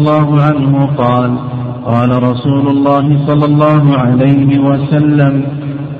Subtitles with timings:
[0.00, 1.30] الله عنه قال
[1.84, 5.34] قال رسول الله صلى الله عليه وسلم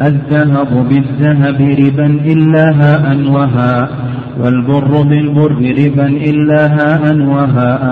[0.03, 3.89] الذهب بالذهب ربا إلا هاء وهاء
[4.41, 7.05] والبر بالبر ربا إلا هاء
[7.35, 7.85] وهاء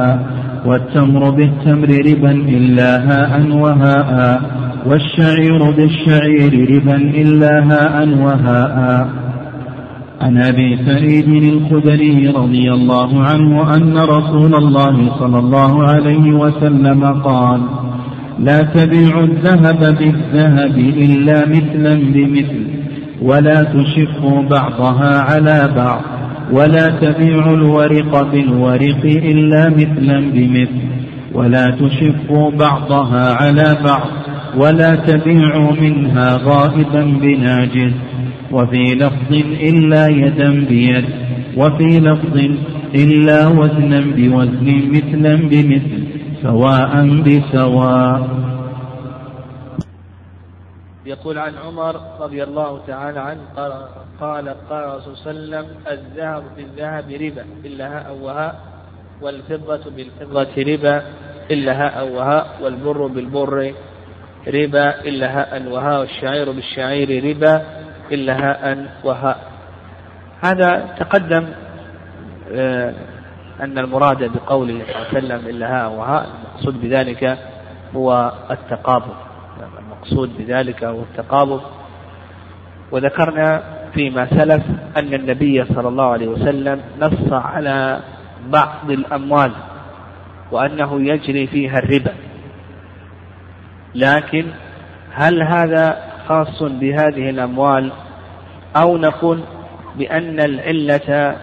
[0.66, 4.40] والتمر بالتمر ربا إلا هاء وهاء
[4.86, 9.09] والشعير بالشعير ربا إلا هاء وهاء.
[10.20, 17.60] عن أبي سعيد الخدري رضي الله عنه أن رسول الله صلى الله عليه وسلم قال
[18.38, 22.66] لا تبيع الذهب بالذهب إلا مثلا بمثل
[23.23, 26.01] ولا تشفوا بعضها على بعض
[26.52, 30.88] ولا تبيع الورق بالورق إلا مثلا بمثل
[31.34, 34.17] ولا تشفوا بعضها على بعض.
[34.58, 37.94] ولا تبيعوا منها غائبا بناجز
[38.52, 39.32] وفي لفظ
[39.70, 41.04] إلا يدا بيد.
[41.56, 42.37] وفي لفظ
[42.95, 46.02] إلا وزنا بوزن مثلا بمثل
[46.42, 46.92] سواء
[47.24, 48.23] بسواء.
[51.06, 53.72] يقول عن عمر رضي الله تعالى عنه قال
[54.20, 58.54] قال قال صلى الله الذهب بالذهب ربا إلا هاء وهاء
[59.22, 61.02] والفضة بالفضة ربا
[61.50, 63.72] إلا هاء وهاء والبر بالبر.
[64.49, 67.62] ربا إلا هاء وهاء والشعير بالشعير ربا
[68.12, 69.38] إلا هاء وهاء
[70.44, 71.47] هذا تقدم
[72.53, 72.94] آه،
[73.60, 77.38] أن المراد بقوله صلى الله عليه وسلم إلا هاء وهاء المقصود بذلك
[77.97, 79.15] هو التقابض.
[79.78, 81.60] المقصود بذلك هو التقابض.
[82.93, 83.62] وذكرنا
[83.94, 84.62] فيما سلف
[84.97, 88.00] أن النبي صلى الله عليه وسلم نص على
[88.49, 89.53] بعض الأموال
[90.53, 92.28] وأنه يجري فيها الربا.
[93.99, 94.47] لكن
[95.12, 97.93] هل هذا خاص بهذه الأموال؟
[98.77, 99.41] أو نقول
[99.97, 101.37] بأن العلة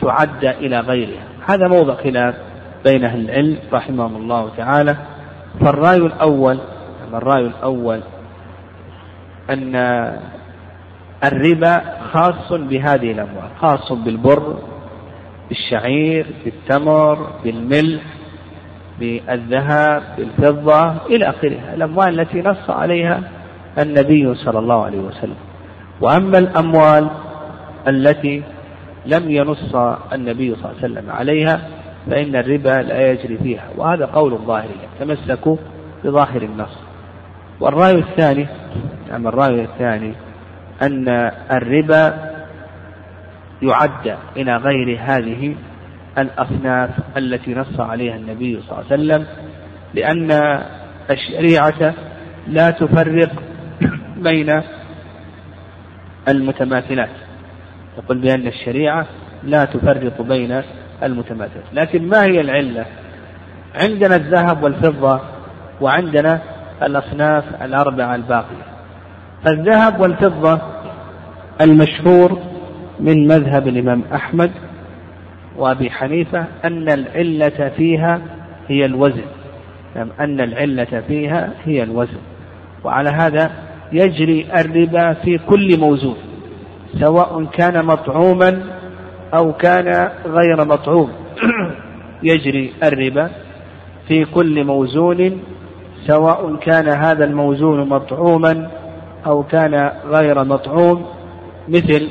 [0.00, 1.22] تعد إلى غيرها.
[1.48, 2.34] هذا موضع خلاف
[2.84, 4.96] بين أهل العلم رحمهم الله تعالى.
[5.60, 6.58] فالرأي الأول
[7.14, 8.00] الرأي الأول
[9.50, 9.76] أن
[11.24, 11.82] الربا
[12.12, 13.48] خاص بهذه الأموال.
[13.60, 14.58] خاص بالبر
[15.48, 18.02] بالشعير بالتمر بالملح
[19.00, 23.20] بالذهب بالفضة إلى آخره الأموال التي نص عليها
[23.78, 25.36] النبي صلى الله عليه وسلم.
[26.00, 27.10] وأما الأموال
[27.88, 28.42] التي
[29.06, 29.74] لم ينص
[30.12, 31.68] النبي صلى الله عليه وسلم عليها
[32.10, 35.56] فإن الربا لا يجري فيها وهذا قول الظاهرية تمسكوا
[36.04, 36.78] بظاهر النص.
[37.60, 38.46] والرأي الثاني
[39.10, 40.12] نعم الرأي الثاني
[40.82, 41.08] أن
[41.50, 42.14] الربا
[43.62, 45.54] يعد إلى غير هذه
[46.18, 49.26] الأصناف التي نص عليها النبي صلى الله عليه وسلم
[49.94, 50.60] لأن
[51.10, 51.94] الشريعة
[52.48, 53.30] لا تفرق
[54.16, 54.62] بين
[56.28, 57.10] المتماثلات.
[57.98, 59.06] يقول بأن الشريعة
[59.44, 60.62] لا تفرق بين
[61.02, 61.64] المتماثلات.
[61.72, 62.86] لكن ما هي العلة؟
[63.74, 65.20] عندنا الذهب والفضة
[65.80, 66.40] وعندنا
[66.82, 68.64] الأصناف الأربعة الباقية.
[69.44, 70.60] فالذهب والفضة
[71.60, 72.42] المشهور
[73.00, 74.50] من مذهب الإمام أحمد
[75.58, 78.20] وأبي حنيفة أن العلة فيها
[78.68, 79.24] هي الوزن.
[79.96, 82.18] يعني أن العلة فيها هي الوزن.
[82.84, 83.50] وعلى هذا
[83.92, 86.16] يجري الربا في كل موزون
[87.00, 88.62] سواء كان مطعوما
[89.34, 91.12] أو كان غير مطعوم.
[92.22, 93.30] يجري الربا
[94.08, 95.40] في كل موزون
[96.06, 98.70] سواء كان هذا الموزون مطعوما
[99.26, 101.04] أو كان غير مطعوم
[101.68, 102.08] مثل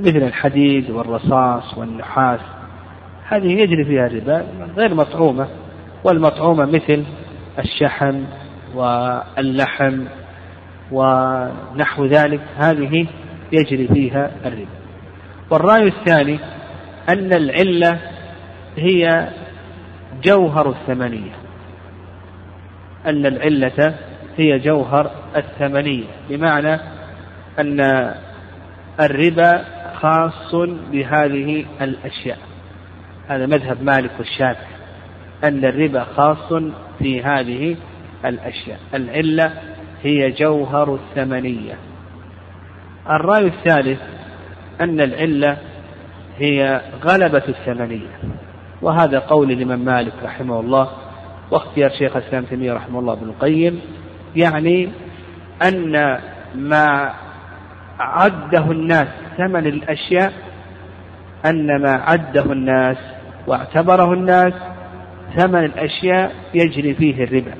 [0.00, 2.40] مثل الحديد والرصاص والنحاس
[3.28, 4.46] هذه يجري فيها الربا
[4.76, 5.48] غير مطعومة
[6.04, 7.04] والمطعومة مثل
[7.58, 8.24] الشحم
[8.74, 10.04] واللحم
[10.92, 13.06] ونحو ذلك هذه
[13.52, 14.80] يجري فيها الربا.
[15.50, 16.38] والرأي الثاني
[17.08, 17.98] أن العلة
[18.76, 19.28] هي
[20.24, 21.32] جوهر الثمنية.
[23.06, 23.94] أن العلة
[24.36, 26.80] هي جوهر الثمنية بمعنى
[27.58, 27.80] أن
[29.00, 29.64] الربا
[29.94, 30.54] خاص
[30.92, 32.38] بهذه الأشياء.
[33.28, 34.74] هذا مذهب مالك والشافعي.
[35.44, 36.62] أن الربا خاص
[36.98, 37.76] في هذه
[38.24, 38.78] الأشياء.
[38.94, 39.52] العلة
[40.02, 41.74] هي جوهر الثمنية.
[43.10, 44.00] الرأي الثالث
[44.80, 45.56] أن العلة
[46.38, 48.18] هي غلبة الثمنية.
[48.82, 50.88] وهذا قول الإمام مالك رحمه الله
[51.50, 53.80] واختيار شيخ الإسلام تيمية رحمه الله بن القيم
[54.36, 54.88] يعني
[55.62, 56.18] أن
[56.54, 57.12] ما
[58.00, 60.32] عده الناس ثمن الأشياء
[61.46, 62.96] أن ما عده الناس
[63.46, 64.52] واعتبره الناس
[65.36, 67.54] ثمن الأشياء يجري فيه الربا.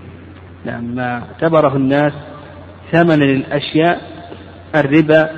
[0.65, 2.13] نعم ما اعتبره الناس
[2.93, 4.01] ثمن للأشياء
[4.75, 5.31] الربا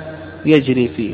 [0.45, 1.13] يجري فيه.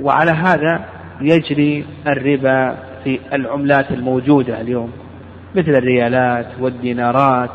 [0.00, 0.84] وعلى هذا
[1.20, 4.92] يجري الربا في العملات الموجودة اليوم
[5.54, 7.50] مثل الريالات والدينارات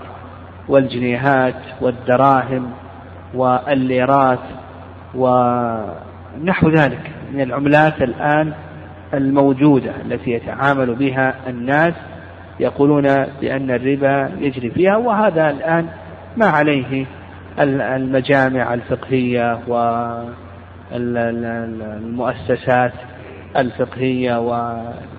[0.68, 2.72] والجنيهات والدراهم
[3.34, 4.40] والليرات
[5.16, 8.54] ونحو ذلك من العملات الآن
[9.14, 11.94] الموجودة التي يتعامل بها الناس
[12.60, 13.04] يقولون
[13.42, 15.88] بأن الربا يجري فيها وهذا الآن
[16.38, 17.06] ما عليه
[17.60, 19.60] المجامع الفقهية
[20.92, 22.94] والمؤسسات
[23.58, 24.40] الفقهية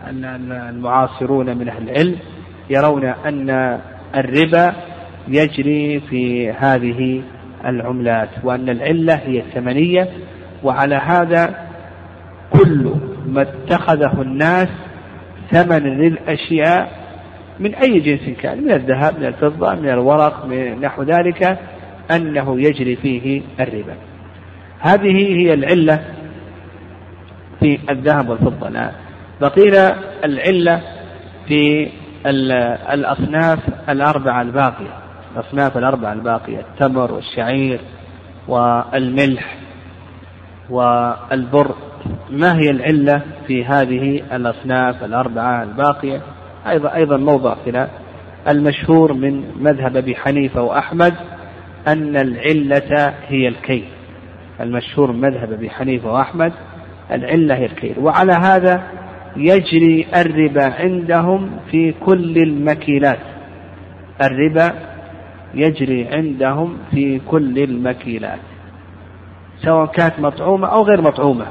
[0.06, 2.16] والمعاصرون من أهل العلم
[2.70, 3.78] يرون أن
[4.14, 4.74] الربا
[5.28, 7.22] يجري في هذه
[7.66, 10.08] العملات وأن العلة هي الثمنية
[10.62, 11.54] وعلى هذا
[12.50, 12.94] كل
[13.26, 14.68] ما اتخذه الناس
[15.50, 17.02] ثمن للأشياء
[17.60, 21.58] من أي جنس كان من الذهب من الفضة من الورق من نحو ذلك
[22.10, 23.94] أنه يجري فيه الربا.
[24.80, 26.04] هذه هي العلة
[27.60, 28.68] في الذهب والفضة.
[28.68, 28.90] لا
[29.40, 30.82] بقينا العلة
[31.48, 31.88] في
[32.92, 35.01] الأصناف الأربعة الباقية.
[35.34, 37.80] الأصناف الأربعة الباقية التمر والشعير
[38.48, 39.56] والملح
[40.70, 41.74] والبر.
[42.30, 46.20] ما هي العلة في هذه الأصناف الأربعة؟ الباقية
[46.68, 47.88] أيضا أيضا موضع خلاف
[48.48, 51.14] المشهور من مذهب أبي حنيفة وأحمد
[51.88, 53.84] أن العلة هي الكيل.
[54.60, 56.52] المشهور من مذهب أبي حنيفة وأحمد
[57.10, 57.98] العلة هي الكيل.
[57.98, 58.82] وعلى هذا
[59.36, 63.18] يجري الربا عندهم في كل المكيلات.
[64.22, 64.91] الربا
[65.54, 68.40] يجري عندهم في كل المكيلات
[69.64, 71.46] سواء كانت مطعومة أو غير مطعومة.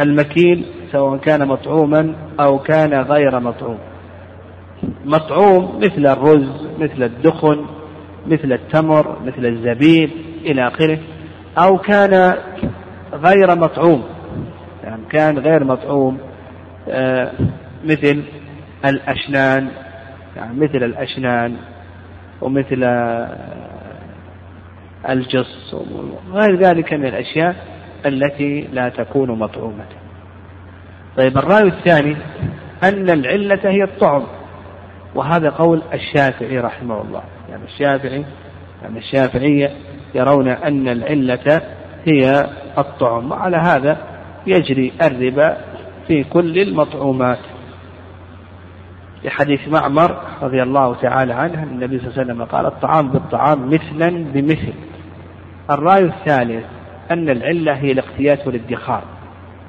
[0.00, 3.78] المكيل سواء كان مطعوما أو كان غير مطعوم.
[5.04, 7.64] مطعوم مثل الرز مثل الدخن
[8.26, 10.10] مثل التمر مثل الزبيب
[10.44, 10.98] إلى آخره.
[11.58, 12.34] أو كان
[13.12, 14.02] غير مطعوم
[14.84, 16.18] يعني كان غير مطعوم
[16.88, 17.32] آه،
[17.84, 18.22] مثل
[18.84, 19.68] الأشنان
[20.36, 21.56] يعني مثل الأشنان.
[22.40, 22.84] ومثل
[25.08, 25.74] الجص
[26.32, 27.56] وغير ذلك من الأشياء
[28.06, 29.84] التي لا تكون مطعومة.
[31.16, 32.16] طيب الرأي الثاني
[32.84, 34.26] أن العلة هي الطعم
[35.14, 37.22] وهذا قول الشافعي رحمه الله.
[37.50, 38.24] يعني الشافعي
[38.82, 39.70] يعني الشافعية
[40.14, 41.60] يرون أن العلة
[42.04, 42.46] هي
[42.78, 43.98] الطعم وعلى هذا
[44.46, 45.56] يجري الربا
[46.06, 47.38] في كل المطعومات.
[49.26, 53.70] في حديث معمر رضي الله تعالى عنه النبي صلى الله عليه وسلم قال الطعام بالطعام
[53.70, 54.72] مثلا بمثل.
[55.70, 56.64] الرأي الثالث
[57.10, 59.02] أن العلة هي الاقتيات والادخار.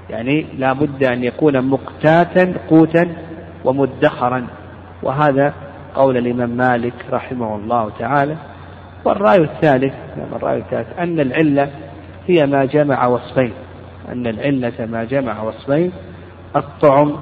[0.09, 3.15] يعني لا بد أن يكون مقتاتا قوتا
[3.65, 4.47] ومدخرا.
[5.03, 5.53] وهذا
[5.95, 8.35] قول الإمام مالك رحمه الله تعالى.
[9.05, 11.69] والرأي الثالث نعم الرأي الثالث أن العلة
[12.27, 13.53] هي ما جمع وصفين.
[14.11, 15.91] أن العلة ما جمع وصفين.
[16.55, 17.15] الطعم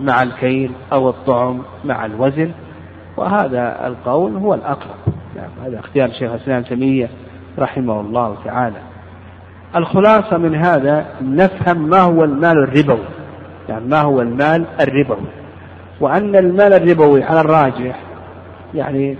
[0.00, 2.50] مع الكيل أو الطعم مع الوزن
[3.16, 4.96] وهذا القول هو الأقرب.
[5.36, 7.08] نعم هذا اختيار شيخ الإسلام تيمية
[7.58, 8.76] رحمه الله تعالى.
[9.76, 13.06] الخلاصة من هذا نفهم ما هو المال الربوي.
[13.68, 15.26] يعني ما هو المال الربوي؟
[16.00, 18.00] وأن المال الربوي على الراجح
[18.74, 19.16] يعني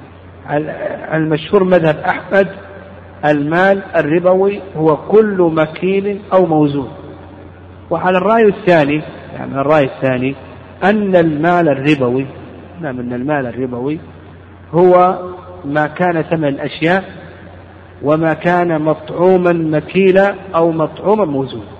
[1.14, 2.48] المشهور مذهب أحمد
[3.24, 6.88] المال الربوي هو كل مكيل أو موزون.
[7.90, 9.02] وعلى الرأي الثاني
[9.34, 10.34] يعني الرأي الثاني
[10.84, 12.26] أن المال الربوي
[12.80, 14.00] نعم أن المال الربوي
[14.72, 15.18] هو
[15.64, 17.04] ما كان ثمن الأشياء
[18.02, 21.76] وما كان مطعوما مكيلا أو مطعوما موزونا.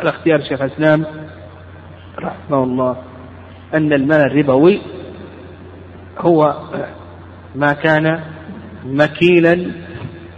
[0.00, 1.04] الاختيار شيخ الإسلام
[2.18, 2.96] رحمه الله
[3.74, 4.80] أن المال الربوي
[6.18, 6.56] هو
[7.54, 8.20] ما كان
[8.86, 9.66] مكيلا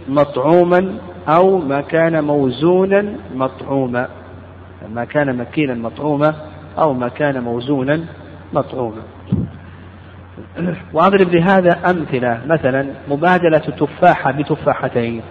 [0.09, 4.07] مطعوما أو ما كان موزونا مطعوما.
[4.93, 6.35] ما كان مكيلا مطعوما
[6.77, 8.05] أو ما كان موزونا
[8.53, 9.01] مطعوما.
[10.93, 15.21] وأضرب لهذا أمثلة مثلا مبادلة تفاحة بتفاحتين.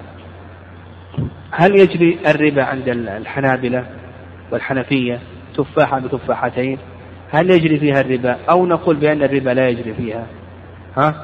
[1.50, 3.84] هل يجري الربا عند الحنابلة
[4.52, 5.18] والحنفية
[5.56, 6.78] تفاحة بتفاحتين؟
[7.30, 10.26] هل يجري فيها الربا؟ أو نقول بأن الربا لا يجري فيها.
[10.96, 11.14] ها؟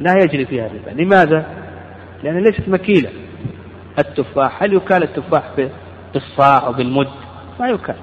[0.00, 1.02] لا يجري فيها الربا.
[1.02, 1.46] لماذا؟
[2.22, 3.10] لأن ليست مكيلة.
[3.98, 5.42] التفاح هل يكال التفاح
[6.14, 7.08] بالصاع أو بالمد؟
[7.60, 7.96] ما يكال.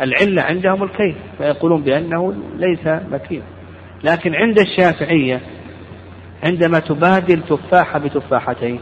[0.00, 3.44] العلة عندهم الكيف فيقولون بأنه ليس مكيلا
[4.04, 5.40] لكن عند الشافعية
[6.44, 8.80] عندما تبادل تفاحة بتفاحتين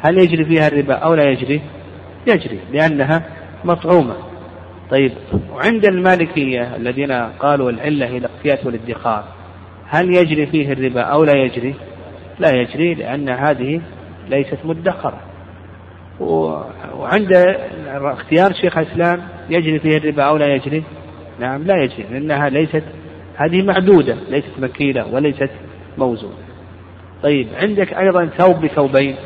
[0.00, 1.60] هل يجري فيها الربا أو لا يجري؟
[2.26, 3.22] يجري لأنها
[3.64, 4.14] مطعومة.
[4.90, 5.12] طيب
[5.52, 9.24] وعند المالكية الذين قالوا العلة هي الاقتيات والادخار
[9.88, 11.74] هل يجري فيه الربا أو لا يجري؟
[12.38, 13.80] لا يجري لأن هذه
[14.28, 15.20] ليست مدخرة.
[16.20, 17.32] وعند
[17.88, 20.82] اختيار شيخ الإسلام يجري فيه الربا أو لا يجري؟
[21.40, 22.82] نعم لا يجري لأنها ليست
[23.36, 25.50] هذه معدودة ليست مكيلة وليست
[25.98, 26.34] موزونة.
[27.22, 29.16] طيب عندك أيضا ثوب بثوبين.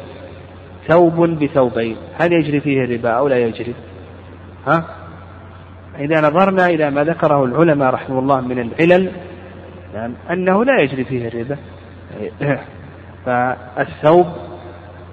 [0.89, 3.75] ثوب بثوبين هل يجري فيه الربا أو لا يجري؟
[4.67, 4.85] ها؟
[5.99, 9.11] إذا نظرنا إلى ما ذكره العلماء رحمه الله من العلل
[9.95, 11.57] نعم أنه لا يجري فيه الربا.
[13.27, 14.27] فالثوب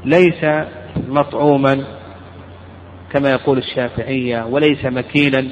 [0.06, 0.46] ليس
[1.08, 1.84] مطعوما.
[3.14, 5.48] كما يقول الشافعية وليس مكيلا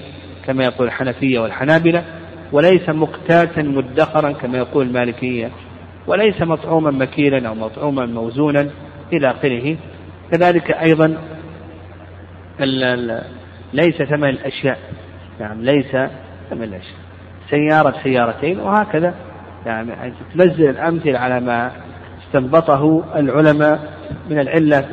[0.45, 2.03] كما يقول الحنفية والحنابلة
[2.51, 5.51] وليس مقتاتا مدخرا كما يقول المالكية
[6.07, 8.69] وليس مطعوما مكيلا أو مطعوما موزونا
[9.13, 9.77] إلى آخره.
[10.31, 11.17] كذلك أيضا
[13.73, 14.79] ليس ثمن الأشياء
[15.39, 15.91] نعم ليس
[16.49, 17.05] ثمن الأشياء.
[17.49, 19.13] سيارة سيارتين وهكذا
[19.65, 21.71] يعني تنزل الأمثلة على ما
[22.27, 23.93] استنبطه العلماء
[24.29, 24.89] من العلة.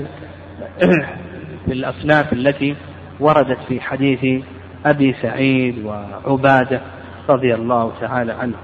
[1.66, 2.76] في الأصناف التي
[3.20, 4.44] وردت في حديث
[4.86, 6.80] أبي سعيد وعبادة
[7.28, 8.56] رضي الله تعالى عنه.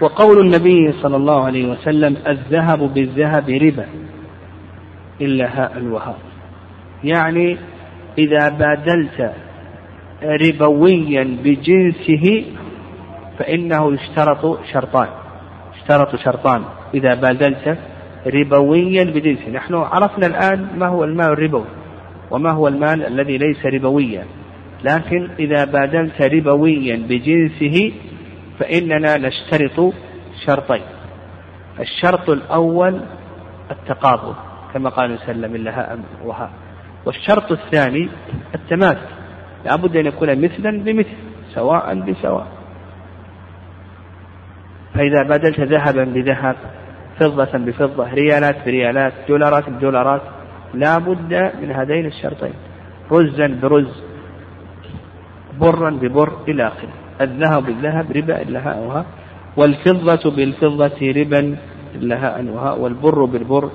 [0.00, 3.86] وقول النبي صلى الله عليه وسلم الذهب بالذهب ربا
[5.20, 6.18] إلا هاء وهاء
[7.04, 7.56] يعني
[8.18, 9.32] إذا بادلت
[10.22, 12.44] ربويا بجنسه
[13.38, 15.08] فإنه يشترط شرطان.
[15.76, 16.62] يشترط شرطان.
[16.94, 17.78] إذا بادلت
[18.26, 19.50] ربويا بجنسه.
[19.50, 21.79] نحن عرفنا الآن ما هو المال الربوي.
[22.30, 24.24] وما هو المال الذي ليس ربويا.
[24.84, 27.92] لكن إذا بادلت ربويا بجنسه
[28.58, 29.94] فإننا نشترط
[30.46, 30.82] شرطين.
[31.80, 33.00] الشرط الأول
[33.70, 34.34] التقابض
[34.74, 36.50] كما قال وسلم إلا وهاء
[37.06, 38.08] والشرط الثاني
[38.54, 39.08] التماثل
[39.64, 41.16] لابد أن يكون مثلا بمثل
[41.54, 42.46] سواء بسواء.
[44.94, 46.56] فإذا بدلت ذهبا بذهب
[47.20, 50.22] فضة بفضة ريالات بريالات دولارات بدولارات
[50.74, 52.52] لا بد من هذين الشرطين.
[53.12, 54.02] رزا برز
[55.60, 56.94] برا ببر إلى آخره.
[57.20, 59.06] الذهب بالذهب ربا إلا هاء وهاء
[59.56, 61.56] والفضة بالفضة ربا
[61.94, 63.70] إلا هاء وهاء والبر بالبر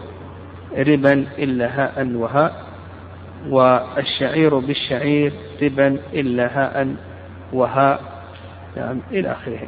[0.77, 2.65] ربا إلا هاء وهاء
[3.49, 5.33] والشعير بالشعير
[5.63, 6.95] ربا إلا هاء
[7.53, 8.01] وهاء
[8.77, 9.59] نعم إلى آخره.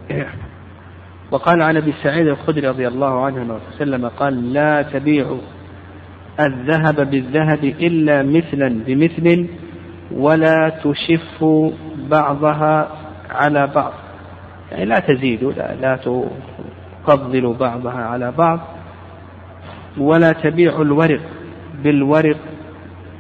[1.31, 5.41] وقال عن أبي سعيد الخدري رضي الله عنه وسلم قال لا تبيعوا
[6.39, 9.47] الذهب بالذهب إلا مثلا بمثل
[10.11, 11.45] ولا تشف
[12.09, 12.87] بعضها
[13.29, 13.93] على بعض.
[14.71, 15.95] يعني لا تزيدوا لا, لا
[17.05, 18.59] تفضلوا بعضها على بعض.
[19.97, 21.21] ولا تبيعوا الورق
[21.83, 22.37] بالورق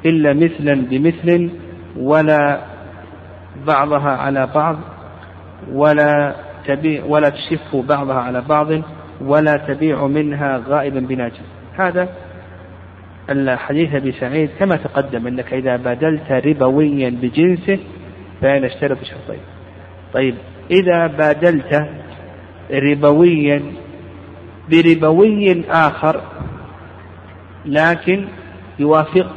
[0.05, 1.49] إلا مثلا بمثل
[1.97, 2.59] ولا
[3.67, 4.77] بعضها على بعض.
[5.71, 8.67] ولا تبيع ولا تشف بعضها على بعض.
[9.21, 11.43] ولا تبيع منها غائبا بناجم.
[11.77, 12.09] هذا
[13.29, 17.79] الحديث أبي سعيد كما تقدم أنك إذا بادلت ربويا بجنسه
[18.41, 19.41] فإن اشترط شرطين.
[20.13, 20.35] طيب
[20.71, 21.87] إذا بادلت
[22.71, 23.61] ربويا
[24.71, 26.21] بربوي آخر
[27.65, 28.27] لكن
[28.79, 29.35] يوافق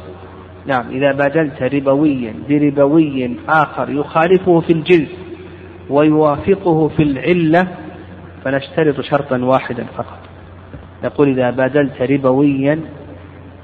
[0.65, 5.09] نعم إذا بادلت ربويا بربوي آخر يخالفه في الجنس
[5.89, 7.67] ويوافقه في العلة
[8.43, 10.19] فنشترط شرطا واحدا فقط
[11.03, 12.79] نقول إذا بادلت ربويا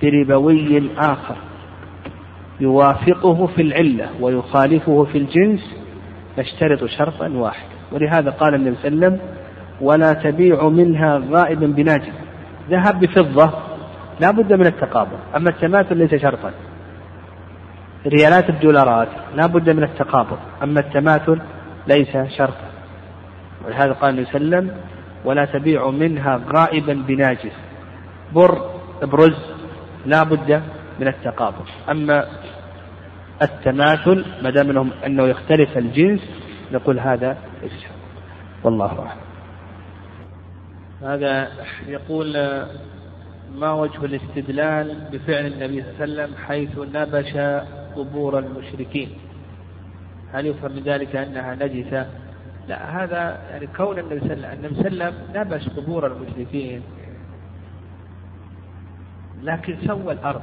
[0.04, 1.36] بربوي آخر.
[2.60, 5.76] يوافقه في العلة ويخالفه في الجنس
[6.40, 7.76] نشترط شرطا واحدا.
[7.92, 9.20] ولهذا قال النبي صلى الله عليه وسلم
[9.82, 12.14] ولا تبيع منها غائبا بناجم
[12.70, 13.52] ذهب بفضة
[14.20, 15.18] لا بد من التقابل.
[15.36, 16.52] أما التماثل ليس شرطا.
[18.08, 21.40] ريالات الدولارات لا بد من التقابض أما التماثل
[21.88, 22.68] ليس شرطا.
[23.66, 24.78] ولهذا قال النبي صلى الله عليه وسلم
[25.26, 27.58] ولا تبيع منها غائبا بناجس
[28.36, 28.62] بر
[29.04, 29.57] برز
[30.06, 30.62] لا بد
[31.00, 32.28] من التقابض أما
[33.42, 36.22] التماثل ما دام أنه يختلف الجنس
[36.72, 37.98] نقول هذا شرط
[38.64, 39.28] والله أعلم.
[41.02, 41.48] هذا
[41.88, 42.38] يقول
[43.56, 47.38] ما وجه الاستدلال بفعل النبي صلى الله عليه وسلم حيث نبش
[47.96, 49.10] قبور المشركين؟
[50.34, 52.08] هل يفهم من ذلك أنها نجسة؟
[52.68, 56.82] لا هذا يعني كون النبي صلى الله عليه وسلم نبش قبور المشركين
[59.44, 60.42] لكن سوى الأرض.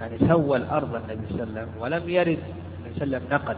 [0.00, 2.38] يعني سوى الأرض النبي صلى الله عليه وسلم ولم يرد
[2.78, 3.56] النبي صلى الله عليه وسلم نقل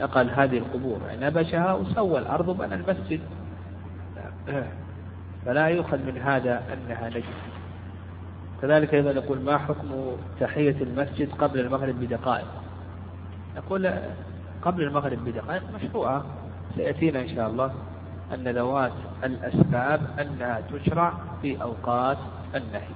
[0.00, 1.00] نقل هذه القبور.
[1.08, 3.20] يعني نبشها وسوى الأرض وبنى المسجد.
[5.46, 7.50] فلا يؤخذ من هذا أنها نجسة
[8.62, 9.88] كذلك أيضا يقول ما حكم
[10.40, 12.46] تحية المسجد قبل المغرب بدقائق؟
[13.56, 13.92] نقول
[14.62, 16.24] قبل المغرب بدقائق مشروعة.
[16.76, 17.72] سيأتينا إن شاء الله
[18.34, 18.92] أن ذوات
[19.24, 21.12] الأسباب أنها تشرع
[21.42, 22.18] في أوقات
[22.54, 22.88] النهي.